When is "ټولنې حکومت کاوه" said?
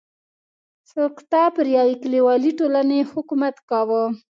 2.59-4.03